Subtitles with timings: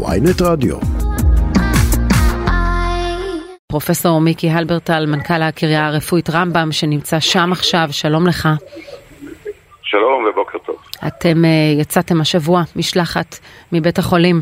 [0.00, 0.76] ויינט רדיו.
[3.66, 8.48] פרופסור מיקי הלברטל, מנכ"ל הקריה הרפואית רמב"ם, שנמצא שם עכשיו, שלום לך.
[9.82, 10.76] שלום ובוקר טוב.
[11.06, 13.38] אתם uh, יצאתם השבוע משלחת
[13.72, 14.36] מבית החולים.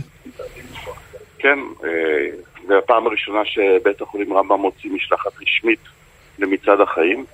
[1.39, 1.85] כן, uh,
[2.69, 5.81] זו הפעם הראשונה שבית החולים רמב"ם מוציא משלחת רשמית
[6.39, 7.25] למצעד החיים.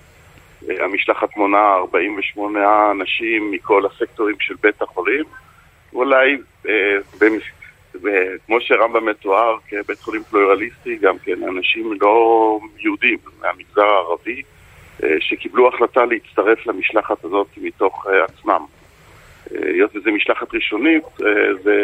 [0.62, 2.60] Uh, המשלחת מונה 48
[2.90, 5.24] אנשים מכל הסקטורים של בית החולים.
[5.92, 6.68] אולי uh.
[8.46, 14.42] כמו שרמב"ם מתואר כבית חולים פלורליסטי, גם כן אנשים לא יהודים מהמגזר הערבי
[15.20, 18.64] שקיבלו החלטה להצטרף למשלחת הזאת מתוך עצמם.
[19.50, 21.04] היות וזו משלחת ראשונית,
[21.62, 21.80] זה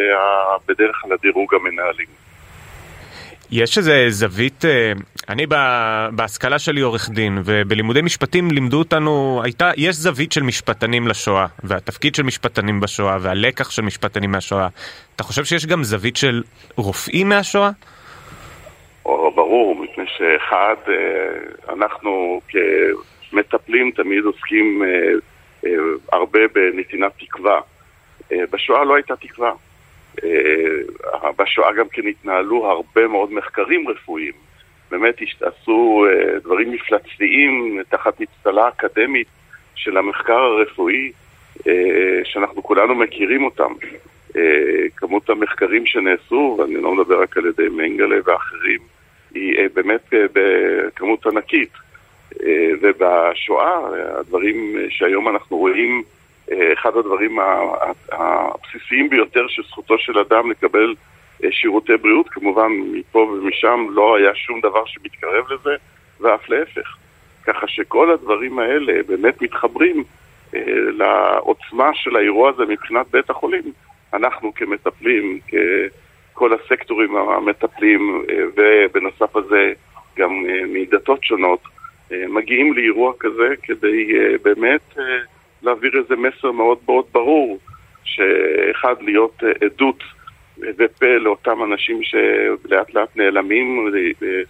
[0.67, 2.22] בדרך כלל הדירוג המנהלים.
[3.55, 4.65] יש איזה זווית,
[5.29, 5.45] אני
[6.11, 12.15] בהשכלה שלי עורך דין, ובלימודי משפטים לימדו אותנו, הייתה, יש זווית של משפטנים לשואה, והתפקיד
[12.15, 14.67] של משפטנים בשואה, והלקח של משפטנים מהשואה.
[15.15, 16.43] אתה חושב שיש גם זווית של
[16.75, 17.69] רופאים מהשואה?
[19.35, 20.75] ברור, מפני שאחד,
[21.69, 22.41] אנחנו
[23.29, 24.81] כמטפלים תמיד עוסקים
[26.11, 27.59] הרבה בנתינת תקווה.
[28.31, 29.51] בשואה לא הייתה תקווה.
[31.37, 34.33] בשואה גם כן התנהלו הרבה מאוד מחקרים רפואיים.
[34.91, 36.05] באמת עשו
[36.43, 39.27] דברים מפלצתיים תחת אצטלה אקדמית
[39.75, 41.11] של המחקר הרפואי,
[42.23, 43.73] שאנחנו כולנו מכירים אותם.
[44.97, 48.79] כמות המחקרים שנעשו, ואני לא מדבר רק על ידי מנגלה ואחרים,
[49.33, 51.69] היא באמת בכמות ענקית.
[52.81, 53.79] ובשואה,
[54.19, 56.03] הדברים שהיום אנחנו רואים,
[56.51, 57.37] אחד הדברים
[58.11, 60.95] הבסיסיים ביותר של זכותו של אדם לקבל
[61.51, 65.75] שירותי בריאות, כמובן מפה ומשם לא היה שום דבר שמתקרב לזה,
[66.19, 66.97] ואף להפך.
[67.45, 70.03] ככה שכל הדברים האלה באמת מתחברים
[70.97, 73.63] לעוצמה של האירוע הזה מבחינת בית החולים.
[74.13, 75.39] אנחנו כמטפלים,
[76.33, 79.73] ככל הסקטורים המטפלים, ובנוסף לזה
[80.17, 80.31] גם
[80.67, 81.59] מדתות שונות,
[82.11, 84.95] מגיעים לאירוע כזה כדי באמת
[85.63, 87.59] להעביר איזה מסר מאוד מאוד ברור,
[88.03, 90.03] שאחד, להיות עדות
[90.77, 93.93] ופה לאותם אנשים שלאט לאט נעלמים,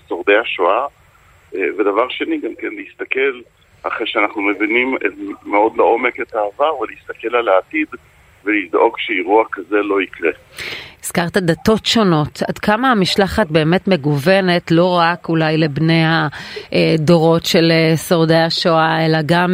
[0.07, 0.85] שורדי השואה,
[1.53, 3.41] ודבר שני, גם כן להסתכל,
[3.84, 4.96] אחרי שאנחנו מבינים
[5.46, 7.88] מאוד לעומק את העבר, ולהסתכל על העתיד
[8.45, 10.31] ולדאוג שאירוע כזה לא יקרה.
[11.03, 16.03] הזכרת דתות שונות, עד כמה המשלחת באמת מגוונת, לא רק אולי לבני
[16.71, 17.71] הדורות של
[18.09, 19.49] שורדי השואה, אלא גם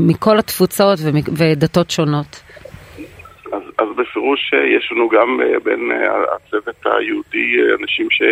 [0.00, 0.98] מכל התפוצות
[1.38, 2.42] ודתות שונות?
[3.52, 5.90] אז, אז בפירוש יש לנו גם בין
[6.36, 8.22] הצוות היהודי אנשים ש...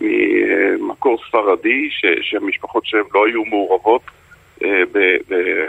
[0.00, 1.88] ממקור ספרדי,
[2.22, 4.02] שהמשפחות שלהם לא היו מעורבות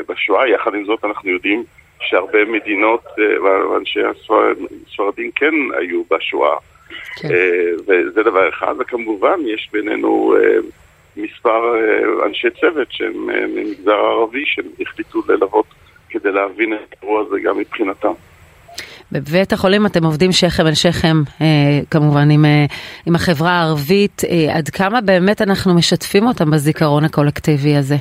[0.09, 1.63] בשואה, יחד עם זאת אנחנו יודעים
[2.09, 3.03] שהרבה מדינות
[3.43, 6.55] ואנשי הספרדים כן היו בשואה.
[7.15, 7.27] כן.
[7.87, 10.35] וזה דבר אחד, וכמובן יש בינינו
[11.17, 11.61] מספר
[12.25, 15.65] אנשי צוות שהם ממגזר ערבי שהם החליטו ללוות
[16.09, 18.13] כדי להבין את האירוע הזה גם מבחינתם.
[19.11, 21.45] בבית החולים אתם עובדים שכם אל שכם, אה,
[21.91, 22.65] כמובן, עם, אה,
[23.05, 24.21] עם החברה הערבית.
[24.29, 27.95] אה, עד כמה באמת אנחנו משתפים אותם בזיכרון הקולקטיבי הזה?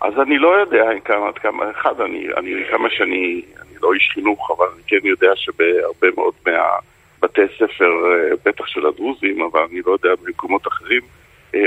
[0.00, 4.50] אז אני לא יודע כמה, כמה, אחד, אני, אני כמה שאני, אני לא איש חינוך,
[4.50, 7.90] אבל אני כן יודע שבהרבה מאוד מהבתי ספר,
[8.44, 11.02] בטח של הדרוזים, אבל אני לא יודע במקומות אחרים,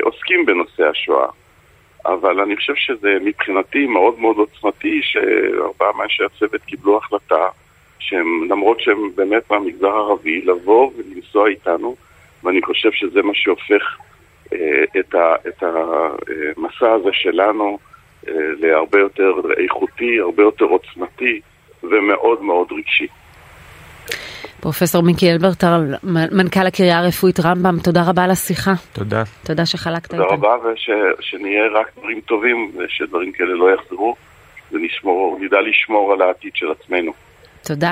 [0.01, 1.27] עוסקים בנושא השואה.
[2.05, 7.47] אבל אני חושב שזה מבחינתי מאוד מאוד עוצמתי שארבעה מאנשי הצוות קיבלו החלטה
[7.99, 11.95] שהם, למרות שהם באמת מהמגזר הערבי, לבוא ולנסוע איתנו,
[12.43, 13.97] ואני חושב שזה מה שהופך
[14.53, 17.90] אה, את, ה, את המסע הזה שלנו אה,
[18.59, 19.31] להרבה יותר
[19.63, 21.41] איכותי, הרבה יותר עוצמתי
[21.83, 23.07] ומאוד מאוד רגשי.
[24.61, 25.95] פרופסור מיקי אלברטל,
[26.31, 28.73] מנכ"ל הקריה הרפואית רמב"ם, תודה רבה על השיחה.
[28.93, 29.23] תודה.
[29.45, 30.23] תודה שחלקת איתנו.
[30.23, 30.55] תודה רבה,
[31.19, 34.15] ושנהיה רק דברים טובים, ושדברים כאלה לא יחזרו,
[34.71, 37.13] ונדע לשמור על העתיד של עצמנו.
[37.63, 37.91] תודה.